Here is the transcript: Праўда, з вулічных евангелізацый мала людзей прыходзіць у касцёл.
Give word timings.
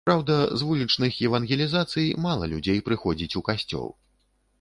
Праўда, 0.07 0.35
з 0.59 0.65
вулічных 0.67 1.19
евангелізацый 1.27 2.07
мала 2.25 2.47
людзей 2.53 2.81
прыходзіць 2.87 3.37
у 3.41 3.45
касцёл. 3.51 3.87